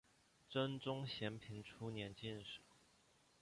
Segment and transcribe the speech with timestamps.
[0.49, 2.61] 真宗咸平初年进士。